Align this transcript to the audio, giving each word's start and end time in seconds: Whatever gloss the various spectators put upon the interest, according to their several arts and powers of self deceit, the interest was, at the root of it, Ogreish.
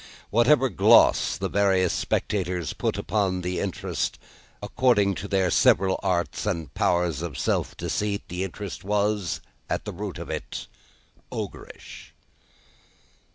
Whatever 0.31 0.67
gloss 0.69 1.37
the 1.37 1.47
various 1.47 1.93
spectators 1.93 2.73
put 2.73 2.97
upon 2.97 3.41
the 3.41 3.59
interest, 3.59 4.17
according 4.63 5.13
to 5.13 5.27
their 5.27 5.51
several 5.51 5.99
arts 6.01 6.47
and 6.47 6.73
powers 6.73 7.21
of 7.21 7.37
self 7.37 7.77
deceit, 7.77 8.23
the 8.27 8.43
interest 8.43 8.83
was, 8.83 9.41
at 9.69 9.85
the 9.85 9.93
root 9.93 10.17
of 10.17 10.31
it, 10.31 10.65
Ogreish. 11.31 12.13